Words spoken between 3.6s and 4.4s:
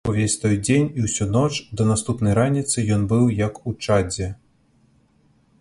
у чадзе.